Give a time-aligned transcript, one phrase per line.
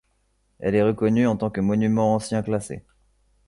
[0.57, 2.83] Elle est reconnue en tant que monument ancien classé.